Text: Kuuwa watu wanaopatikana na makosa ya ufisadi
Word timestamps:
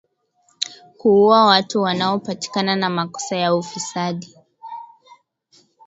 Kuuwa 0.97 1.45
watu 1.45 1.81
wanaopatikana 1.81 2.75
na 2.75 2.89
makosa 2.89 3.35
ya 3.35 3.55
ufisadi 3.55 4.37